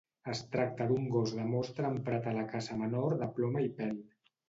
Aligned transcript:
Es 0.31 0.39
tracta 0.55 0.87
d'un 0.91 1.05
gos 1.17 1.35
de 1.41 1.45
mostra 1.51 1.93
emprat 1.97 2.33
a 2.33 2.35
la 2.41 2.49
caça 2.57 2.81
menor 2.83 3.19
de 3.25 3.33
ploma 3.39 3.67
i 3.71 3.75
pèl. 3.81 3.99